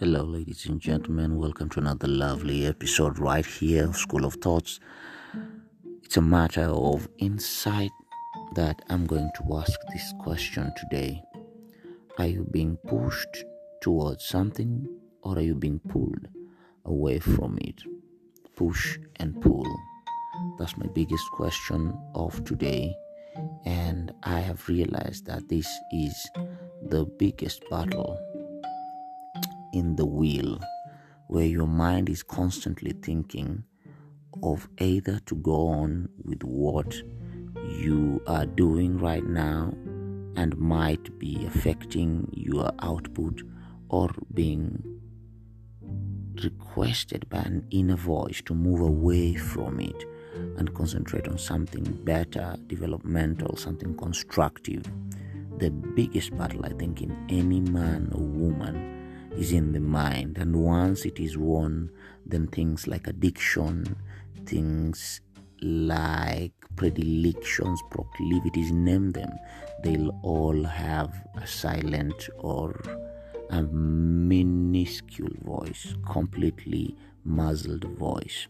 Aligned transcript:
Hello, 0.00 0.22
ladies 0.24 0.64
and 0.64 0.80
gentlemen. 0.80 1.36
Welcome 1.36 1.68
to 1.68 1.78
another 1.78 2.08
lovely 2.08 2.66
episode 2.66 3.18
right 3.18 3.44
here 3.44 3.84
of 3.84 3.98
School 3.98 4.24
of 4.24 4.32
Thoughts. 4.36 4.80
It's 6.02 6.16
a 6.16 6.22
matter 6.22 6.64
of 6.70 7.06
insight 7.18 7.90
that 8.54 8.80
I'm 8.88 9.04
going 9.04 9.30
to 9.36 9.56
ask 9.58 9.78
this 9.92 10.14
question 10.18 10.72
today. 10.74 11.22
Are 12.16 12.26
you 12.26 12.46
being 12.50 12.78
pushed 12.86 13.44
towards 13.82 14.24
something 14.24 14.88
or 15.20 15.36
are 15.36 15.42
you 15.42 15.54
being 15.54 15.80
pulled 15.80 16.28
away 16.86 17.18
from 17.18 17.58
it? 17.60 17.82
Push 18.56 18.98
and 19.16 19.38
pull. 19.42 19.68
That's 20.58 20.78
my 20.78 20.86
biggest 20.94 21.30
question 21.32 21.92
of 22.14 22.42
today. 22.44 22.94
And 23.66 24.14
I 24.22 24.40
have 24.40 24.66
realized 24.66 25.26
that 25.26 25.50
this 25.50 25.68
is 25.92 26.30
the 26.88 27.04
biggest 27.04 27.62
battle 27.68 28.18
in 29.72 29.96
the 29.96 30.06
wheel 30.06 30.58
where 31.28 31.46
your 31.46 31.66
mind 31.66 32.08
is 32.08 32.22
constantly 32.22 32.92
thinking 33.02 33.62
of 34.42 34.68
either 34.78 35.20
to 35.26 35.36
go 35.36 35.68
on 35.68 36.08
with 36.24 36.42
what 36.42 36.94
you 37.78 38.20
are 38.26 38.46
doing 38.46 38.98
right 38.98 39.24
now 39.24 39.72
and 40.36 40.56
might 40.58 41.18
be 41.18 41.44
affecting 41.46 42.28
your 42.32 42.70
output 42.80 43.42
or 43.88 44.10
being 44.34 44.82
requested 46.42 47.28
by 47.28 47.38
an 47.38 47.66
inner 47.70 47.96
voice 47.96 48.40
to 48.44 48.54
move 48.54 48.80
away 48.80 49.34
from 49.34 49.78
it 49.80 50.04
and 50.56 50.74
concentrate 50.74 51.28
on 51.28 51.38
something 51.38 51.84
better, 52.04 52.56
developmental, 52.66 53.56
something 53.56 53.96
constructive. 53.96 54.84
The 55.58 55.70
biggest 55.70 56.36
battle, 56.36 56.64
I 56.64 56.70
think, 56.70 57.02
in 57.02 57.16
any 57.28 57.60
man 57.60 58.10
or 58.14 58.22
woman 58.22 58.99
is 59.36 59.52
in 59.52 59.72
the 59.72 59.80
mind, 59.80 60.38
and 60.38 60.56
once 60.56 61.04
it 61.04 61.18
is 61.18 61.36
won, 61.36 61.90
then 62.26 62.46
things 62.48 62.86
like 62.86 63.06
addiction, 63.06 63.96
things 64.46 65.20
like 65.62 66.52
predilections, 66.76 67.80
proclivities, 67.90 68.72
name 68.72 69.10
them, 69.10 69.30
they'll 69.82 70.18
all 70.22 70.64
have 70.64 71.12
a 71.36 71.46
silent 71.46 72.28
or 72.38 72.80
a 73.50 73.62
minuscule 73.62 75.34
voice, 75.42 75.94
completely 76.10 76.96
muzzled 77.24 77.84
voice. 77.98 78.46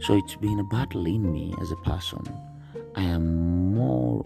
So 0.00 0.16
it's 0.16 0.36
been 0.36 0.60
a 0.60 0.64
battle 0.64 1.06
in 1.06 1.30
me 1.30 1.54
as 1.60 1.70
a 1.70 1.76
person. 1.76 2.22
I 2.96 3.02
am 3.02 3.74
more 3.74 4.24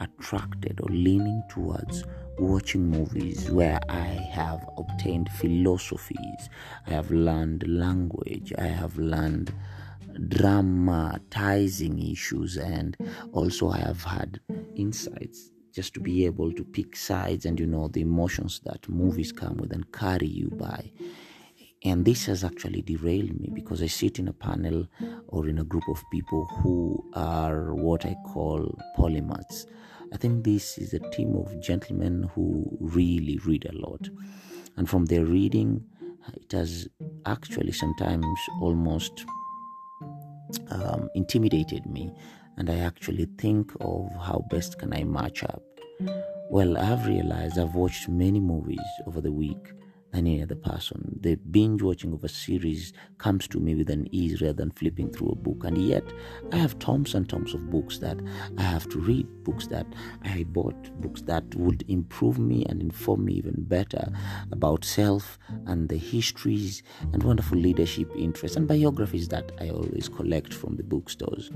attracted 0.00 0.80
or 0.80 0.88
leaning 0.90 1.42
towards 1.48 2.04
watching 2.38 2.86
movies 2.88 3.50
where 3.50 3.80
I 3.88 4.28
have 4.32 4.68
obtained 4.76 5.30
philosophies, 5.30 6.48
I 6.86 6.90
have 6.90 7.10
learned 7.10 7.64
language, 7.68 8.52
I 8.58 8.66
have 8.66 8.98
learned 8.98 9.54
dramatizing 10.28 11.98
issues, 12.10 12.56
and 12.56 12.96
also 13.32 13.70
I 13.70 13.78
have 13.78 14.02
had 14.02 14.40
insights 14.74 15.50
just 15.72 15.92
to 15.94 16.00
be 16.00 16.24
able 16.24 16.52
to 16.52 16.64
pick 16.64 16.94
sides 16.96 17.46
and 17.46 17.58
you 17.58 17.66
know 17.66 17.88
the 17.88 18.00
emotions 18.00 18.60
that 18.64 18.88
movies 18.88 19.32
come 19.32 19.56
with 19.56 19.72
and 19.72 19.90
carry 19.92 20.28
you 20.28 20.48
by. 20.50 20.90
And 21.84 22.04
this 22.04 22.26
has 22.26 22.44
actually 22.44 22.80
derailed 22.80 23.38
me 23.38 23.50
because 23.52 23.82
I 23.82 23.88
sit 23.88 24.18
in 24.18 24.28
a 24.28 24.32
panel 24.32 24.86
or 25.28 25.48
in 25.48 25.58
a 25.58 25.64
group 25.64 25.84
of 25.88 26.02
people 26.10 26.46
who 26.46 27.04
are 27.12 27.74
what 27.74 28.06
I 28.06 28.16
call 28.32 28.78
polymaths 28.96 29.66
I 30.12 30.16
think 30.16 30.44
this 30.44 30.78
is 30.78 30.94
a 30.94 31.00
team 31.10 31.34
of 31.36 31.60
gentlemen 31.60 32.30
who 32.34 32.76
really 32.80 33.38
read 33.44 33.66
a 33.66 33.76
lot. 33.76 34.08
And 34.76 34.88
from 34.88 35.06
their 35.06 35.24
reading, 35.24 35.84
it 36.34 36.52
has 36.52 36.88
actually 37.26 37.72
sometimes 37.72 38.26
almost 38.60 39.24
um, 40.70 41.08
intimidated 41.14 41.86
me. 41.86 42.12
And 42.56 42.70
I 42.70 42.78
actually 42.78 43.26
think 43.38 43.72
of 43.80 44.08
how 44.20 44.44
best 44.50 44.78
can 44.78 44.92
I 44.92 45.04
match 45.04 45.42
up. 45.42 45.62
Well, 46.50 46.76
I've 46.76 47.06
realized 47.06 47.58
I've 47.58 47.74
watched 47.74 48.08
many 48.08 48.40
movies 48.40 48.78
over 49.06 49.20
the 49.20 49.32
week 49.32 49.72
any 50.14 50.42
other 50.42 50.54
person. 50.54 51.18
The 51.20 51.34
binge 51.36 51.82
watching 51.82 52.12
of 52.12 52.24
a 52.24 52.28
series 52.28 52.92
comes 53.18 53.48
to 53.48 53.60
me 53.60 53.74
with 53.74 53.90
an 53.90 54.08
ease 54.12 54.40
rather 54.40 54.54
than 54.54 54.70
flipping 54.70 55.10
through 55.10 55.30
a 55.30 55.34
book. 55.34 55.64
And 55.64 55.76
yet, 55.78 56.04
I 56.52 56.56
have 56.56 56.78
tomes 56.78 57.14
and 57.14 57.28
tomes 57.28 57.54
of 57.54 57.70
books 57.70 57.98
that 57.98 58.18
I 58.58 58.62
have 58.62 58.88
to 58.90 58.98
read, 58.98 59.26
books 59.44 59.66
that 59.68 59.86
I 60.22 60.44
bought, 60.44 61.00
books 61.00 61.22
that 61.22 61.54
would 61.54 61.84
improve 61.88 62.38
me 62.38 62.64
and 62.68 62.80
inform 62.80 63.24
me 63.26 63.34
even 63.34 63.54
better 63.58 64.12
about 64.52 64.84
self 64.84 65.38
and 65.66 65.88
the 65.88 65.98
histories 65.98 66.82
and 67.12 67.22
wonderful 67.22 67.58
leadership 67.58 68.10
interests 68.16 68.56
and 68.56 68.68
biographies 68.68 69.28
that 69.28 69.52
I 69.60 69.70
always 69.70 70.08
collect 70.08 70.54
from 70.54 70.76
the 70.76 70.82
bookstores. 70.82 71.50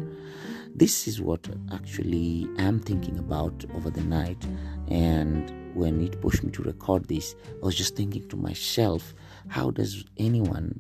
This 0.75 1.09
is 1.09 1.21
what 1.21 1.49
actually 1.73 2.49
I'm 2.59 2.81
thinking 2.81 3.19
about 3.19 3.65
over 3.75 3.91
the 3.91 4.03
night 4.03 4.45
and 4.89 5.53
when 5.75 6.01
it 6.01 6.21
pushed 6.21 6.43
me 6.43 6.51
to 6.53 6.63
record 6.63 7.07
this, 7.09 7.35
I 7.63 7.67
was 7.67 7.75
just 7.75 7.97
thinking 7.97 8.29
to 8.29 8.37
myself, 8.37 9.15
how 9.49 9.71
does 9.71 10.05
anyone 10.17 10.79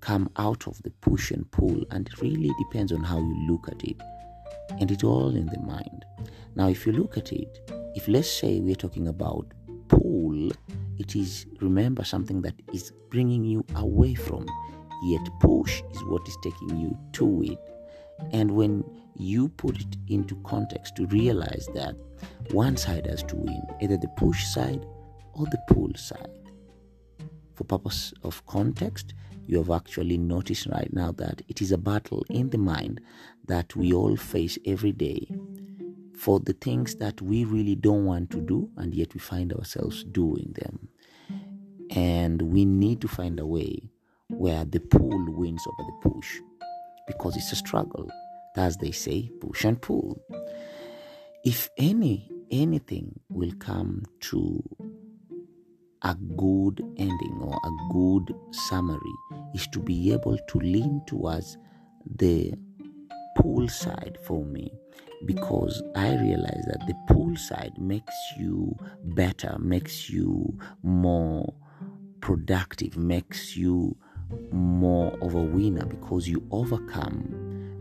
come 0.00 0.28
out 0.36 0.66
of 0.66 0.82
the 0.82 0.90
push 0.90 1.30
and 1.30 1.50
pull? 1.50 1.84
And 1.90 2.08
it 2.08 2.20
really 2.20 2.52
depends 2.58 2.92
on 2.92 3.02
how 3.02 3.18
you 3.18 3.46
look 3.48 3.68
at 3.68 3.82
it. 3.84 4.00
And 4.80 4.90
it's 4.90 5.04
all 5.04 5.34
in 5.34 5.46
the 5.46 5.60
mind. 5.60 6.04
Now, 6.54 6.68
if 6.68 6.86
you 6.86 6.92
look 6.92 7.16
at 7.16 7.32
it, 7.32 7.70
if 7.94 8.08
let's 8.08 8.30
say 8.30 8.60
we're 8.60 8.74
talking 8.74 9.08
about 9.08 9.46
pull, 9.88 10.50
it 10.98 11.16
is, 11.16 11.46
remember, 11.60 12.04
something 12.04 12.42
that 12.42 12.54
is 12.72 12.92
bringing 13.10 13.44
you 13.44 13.64
away 13.76 14.14
from, 14.14 14.46
yet 15.04 15.26
push 15.40 15.82
is 15.92 16.04
what 16.04 16.26
is 16.28 16.36
taking 16.42 16.76
you 16.78 16.96
to 17.12 17.42
it. 17.42 17.58
And 18.32 18.52
when 18.52 18.84
you 19.16 19.48
put 19.48 19.80
it 19.80 19.96
into 20.08 20.36
context 20.44 20.96
to 20.96 21.06
realize 21.06 21.68
that 21.74 21.94
one 22.50 22.76
side 22.76 23.06
has 23.06 23.22
to 23.24 23.36
win, 23.36 23.62
either 23.80 23.96
the 23.96 24.08
push 24.16 24.44
side 24.46 24.84
or 25.34 25.46
the 25.46 25.58
pull 25.68 25.94
side. 25.94 26.28
For 27.54 27.64
purpose 27.64 28.12
of 28.22 28.44
context, 28.46 29.14
you 29.46 29.58
have 29.58 29.70
actually 29.70 30.18
noticed 30.18 30.66
right 30.66 30.92
now 30.92 31.12
that 31.12 31.42
it 31.48 31.60
is 31.60 31.72
a 31.72 31.78
battle 31.78 32.24
in 32.30 32.50
the 32.50 32.58
mind 32.58 33.00
that 33.46 33.74
we 33.76 33.92
all 33.92 34.16
face 34.16 34.58
every 34.64 34.92
day 34.92 35.26
for 36.16 36.38
the 36.38 36.52
things 36.52 36.94
that 36.96 37.20
we 37.20 37.44
really 37.44 37.74
don't 37.74 38.04
want 38.04 38.30
to 38.30 38.40
do 38.40 38.70
and 38.76 38.94
yet 38.94 39.12
we 39.12 39.20
find 39.20 39.52
ourselves 39.52 40.04
doing 40.04 40.54
them. 40.54 40.88
And 41.90 42.40
we 42.40 42.64
need 42.64 43.00
to 43.02 43.08
find 43.08 43.38
a 43.40 43.46
way 43.46 43.90
where 44.28 44.64
the 44.64 44.80
pull 44.80 45.24
wins 45.32 45.62
over 45.66 45.90
the 45.90 46.10
push 46.10 46.40
because 47.06 47.36
it's 47.36 47.52
a 47.52 47.56
struggle. 47.56 48.10
As 48.56 48.76
they 48.76 48.90
say, 48.90 49.30
push 49.40 49.64
and 49.64 49.80
pull. 49.80 50.20
If 51.44 51.68
any 51.78 52.30
anything 52.50 53.18
will 53.30 53.52
come 53.58 54.04
to 54.20 54.62
a 56.02 56.14
good 56.36 56.84
ending 56.98 57.38
or 57.40 57.54
a 57.54 57.92
good 57.92 58.34
summary 58.50 59.14
is 59.54 59.66
to 59.68 59.78
be 59.78 60.12
able 60.12 60.36
to 60.48 60.58
lean 60.58 61.00
towards 61.06 61.56
the 62.18 62.52
pull 63.36 63.68
side 63.68 64.18
for 64.24 64.44
me 64.44 64.70
because 65.24 65.82
I 65.94 66.16
realize 66.16 66.64
that 66.66 66.84
the 66.86 66.94
pull 67.14 67.36
side 67.36 67.72
makes 67.78 68.14
you 68.38 68.76
better, 69.04 69.56
makes 69.58 70.10
you 70.10 70.58
more 70.82 71.54
productive, 72.20 72.96
makes 72.96 73.56
you 73.56 73.96
more 74.50 75.16
of 75.20 75.34
a 75.34 75.42
winner 75.42 75.86
because 75.86 76.28
you 76.28 76.46
overcome 76.50 77.24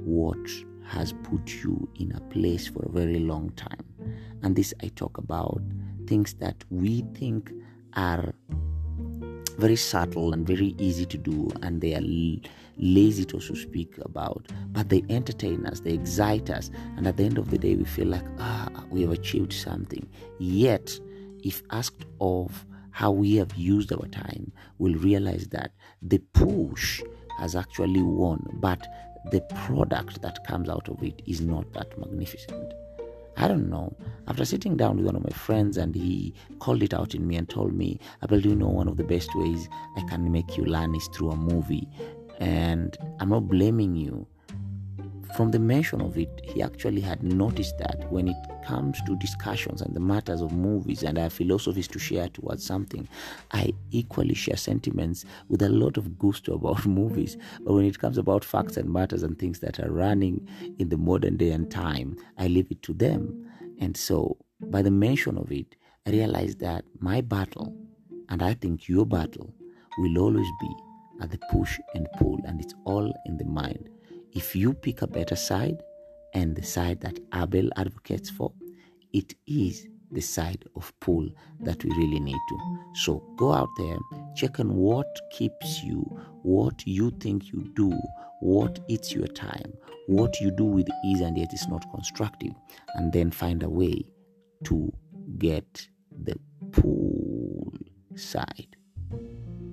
what 0.03 0.39
has 0.85 1.13
put 1.23 1.63
you 1.63 1.87
in 1.99 2.11
a 2.13 2.19
place 2.21 2.67
for 2.67 2.83
a 2.85 2.89
very 2.89 3.19
long 3.19 3.49
time. 3.51 3.85
And 4.43 4.55
this 4.55 4.73
I 4.83 4.87
talk 4.89 5.17
about 5.17 5.61
things 6.07 6.33
that 6.35 6.63
we 6.69 7.05
think 7.13 7.51
are 7.93 8.33
very 9.57 9.75
subtle 9.75 10.33
and 10.33 10.45
very 10.45 10.75
easy 10.79 11.05
to 11.05 11.17
do, 11.17 11.49
and 11.61 11.81
they 11.81 11.93
are 11.93 12.01
lazy 12.77 13.25
to 13.25 13.35
also 13.35 13.53
speak 13.53 13.97
about, 14.01 14.47
but 14.71 14.89
they 14.89 15.03
entertain 15.09 15.65
us, 15.65 15.81
they 15.81 15.93
excite 15.93 16.49
us, 16.49 16.71
and 16.97 17.05
at 17.05 17.17
the 17.17 17.23
end 17.23 17.37
of 17.37 17.51
the 17.51 17.57
day, 17.57 17.75
we 17.75 17.83
feel 17.83 18.07
like, 18.07 18.25
ah, 18.39 18.69
we 18.89 19.01
have 19.01 19.11
achieved 19.11 19.53
something. 19.53 20.07
Yet, 20.39 20.99
if 21.43 21.61
asked 21.69 22.05
of 22.19 22.65
how 22.91 23.11
we 23.11 23.35
have 23.35 23.55
used 23.55 23.91
our 23.93 24.07
time, 24.07 24.51
we'll 24.77 24.99
realize 24.99 25.47
that 25.49 25.71
the 26.01 26.19
push 26.33 27.01
has 27.39 27.55
actually 27.55 28.01
won, 28.01 28.45
but 28.61 28.85
the 29.31 29.41
product 29.65 30.21
that 30.21 30.45
comes 30.47 30.69
out 30.69 30.89
of 30.89 31.01
it 31.03 31.21
is 31.25 31.41
not 31.41 31.71
that 31.73 31.97
magnificent. 31.97 32.73
I 33.37 33.47
don't 33.47 33.69
know. 33.69 33.95
After 34.27 34.45
sitting 34.45 34.75
down 34.75 34.97
with 34.97 35.05
one 35.05 35.15
of 35.15 35.23
my 35.23 35.31
friends 35.31 35.77
and 35.77 35.95
he 35.95 36.33
called 36.59 36.83
it 36.83 36.93
out 36.93 37.15
in 37.15 37.25
me 37.27 37.37
and 37.37 37.47
told 37.47 37.73
me, 37.73 37.99
Abel, 38.23 38.41
do 38.41 38.49
you 38.49 38.55
know 38.55 38.67
one 38.67 38.87
of 38.87 38.97
the 38.97 39.03
best 39.03 39.29
ways 39.35 39.69
I 39.97 40.01
can 40.09 40.31
make 40.31 40.57
you 40.57 40.65
learn 40.65 40.93
is 40.95 41.07
through 41.07 41.31
a 41.31 41.35
movie? 41.35 41.87
And 42.39 42.97
I'm 43.19 43.29
not 43.29 43.47
blaming 43.47 43.95
you 43.95 44.27
from 45.35 45.51
the 45.51 45.59
mention 45.59 46.01
of 46.01 46.17
it, 46.17 46.29
he 46.43 46.61
actually 46.61 47.01
had 47.01 47.23
noticed 47.23 47.77
that 47.77 48.11
when 48.11 48.27
it 48.27 48.35
comes 48.65 49.01
to 49.03 49.15
discussions 49.17 49.81
and 49.81 49.95
the 49.95 49.99
matters 49.99 50.41
of 50.41 50.51
movies 50.51 51.03
and 51.03 51.17
our 51.17 51.29
philosophies 51.29 51.87
to 51.89 51.99
share 51.99 52.27
towards 52.29 52.65
something, 52.65 53.07
I 53.51 53.73
equally 53.91 54.35
share 54.35 54.57
sentiments 54.57 55.25
with 55.47 55.61
a 55.61 55.69
lot 55.69 55.97
of 55.97 56.17
gusto 56.19 56.55
about 56.55 56.85
movies. 57.01 57.37
But 57.61 57.73
when 57.73 57.85
it 57.85 57.99
comes 57.99 58.17
about 58.17 58.43
facts 58.43 58.77
and 58.77 58.91
matters 58.91 59.23
and 59.23 59.37
things 59.37 59.59
that 59.59 59.79
are 59.79 59.91
running 59.91 60.47
in 60.79 60.89
the 60.89 60.97
modern 60.97 61.37
day 61.37 61.51
and 61.51 61.69
time, 61.69 62.17
I 62.37 62.47
leave 62.47 62.71
it 62.71 62.81
to 62.83 62.93
them. 62.93 63.49
And 63.79 63.95
so, 63.95 64.37
by 64.59 64.81
the 64.81 64.91
mention 64.91 65.37
of 65.37 65.51
it, 65.51 65.75
I 66.05 66.11
realized 66.11 66.59
that 66.59 66.85
my 66.99 67.21
battle, 67.21 67.75
and 68.29 68.43
I 68.43 68.53
think 68.53 68.87
your 68.87 69.05
battle, 69.05 69.53
will 69.97 70.17
always 70.19 70.47
be 70.59 70.75
at 71.21 71.31
the 71.31 71.39
push 71.51 71.79
and 71.95 72.07
pull, 72.17 72.39
and 72.45 72.59
it's 72.59 72.73
all 72.85 73.13
in 73.25 73.37
the 73.37 73.45
mind. 73.45 73.89
If 74.33 74.55
you 74.55 74.73
pick 74.73 75.01
a 75.01 75.07
better 75.07 75.35
side 75.35 75.83
and 76.33 76.55
the 76.55 76.63
side 76.63 77.01
that 77.01 77.19
Abel 77.33 77.69
advocates 77.75 78.29
for, 78.29 78.53
it 79.11 79.35
is 79.45 79.87
the 80.09 80.21
side 80.21 80.63
of 80.75 80.93
pull 81.01 81.29
that 81.59 81.83
we 81.83 81.89
really 81.91 82.19
need 82.19 82.39
to. 82.49 82.57
So 82.93 83.19
go 83.35 83.51
out 83.51 83.69
there, 83.77 83.97
check 84.35 84.59
on 84.61 84.73
what 84.73 85.07
keeps 85.31 85.83
you, 85.83 86.01
what 86.43 86.81
you 86.85 87.11
think 87.19 87.51
you 87.51 87.69
do, 87.75 87.91
what 88.39 88.79
eats 88.87 89.13
your 89.13 89.27
time, 89.27 89.73
what 90.07 90.39
you 90.39 90.51
do 90.51 90.63
with 90.63 90.87
ease 91.05 91.21
and 91.21 91.37
yet 91.37 91.53
is 91.53 91.67
not 91.67 91.85
constructive, 91.91 92.53
and 92.95 93.11
then 93.11 93.31
find 93.31 93.63
a 93.63 93.69
way 93.69 94.05
to 94.63 94.91
get 95.37 95.87
the 96.23 96.35
pull 96.71 97.73
side 98.15 98.77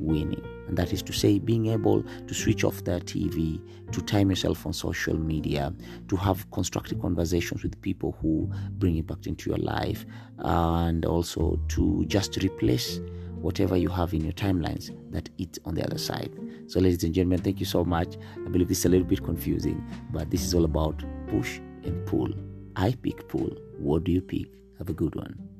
winning. 0.08 0.42
And 0.66 0.76
that 0.76 0.92
is 0.92 1.02
to 1.02 1.12
say, 1.12 1.38
being 1.38 1.66
able 1.66 2.02
to 2.02 2.34
switch 2.34 2.64
off 2.64 2.84
the 2.84 3.00
TV, 3.00 3.60
to 3.92 4.02
time 4.02 4.30
yourself 4.30 4.66
on 4.66 4.72
social 4.72 5.16
media, 5.16 5.72
to 6.08 6.16
have 6.16 6.50
constructive 6.50 7.00
conversations 7.00 7.62
with 7.62 7.80
people 7.80 8.16
who 8.20 8.50
bring 8.72 8.96
impact 8.96 9.26
into 9.26 9.50
your 9.50 9.58
life, 9.58 10.04
and 10.38 11.04
also 11.04 11.58
to 11.68 12.04
just 12.06 12.36
replace 12.38 13.00
whatever 13.40 13.76
you 13.76 13.88
have 13.88 14.12
in 14.12 14.22
your 14.22 14.32
timelines 14.32 14.90
that 15.12 15.28
it's 15.38 15.58
on 15.64 15.74
the 15.74 15.84
other 15.84 15.98
side. 15.98 16.32
So, 16.66 16.80
ladies 16.80 17.04
and 17.04 17.14
gentlemen, 17.14 17.40
thank 17.40 17.60
you 17.60 17.66
so 17.66 17.84
much. 17.84 18.16
I 18.34 18.48
believe 18.48 18.68
this 18.68 18.78
is 18.78 18.84
a 18.84 18.88
little 18.88 19.06
bit 19.06 19.24
confusing, 19.24 19.82
but 20.10 20.30
this 20.30 20.44
is 20.44 20.54
all 20.54 20.64
about 20.64 21.02
push 21.28 21.58
and 21.84 22.04
pull. 22.06 22.28
I 22.76 22.92
pick 22.92 23.28
pull. 23.28 23.56
What 23.78 24.04
do 24.04 24.12
you 24.12 24.20
pick? 24.20 24.48
Have 24.78 24.90
a 24.90 24.92
good 24.94 25.14
one. 25.14 25.57